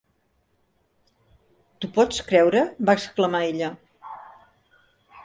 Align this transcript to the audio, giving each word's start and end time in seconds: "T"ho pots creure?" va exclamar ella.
"T"ho 1.85 1.91
pots 1.97 2.23
creure?" 2.31 2.63
va 2.89 2.97
exclamar 2.99 3.43
ella. 3.51 3.71